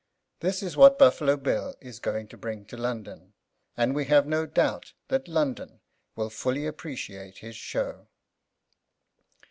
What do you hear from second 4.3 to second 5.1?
doubt